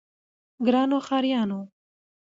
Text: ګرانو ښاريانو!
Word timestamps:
ګرانو 0.65 0.97
ښاريانو! 1.07 1.59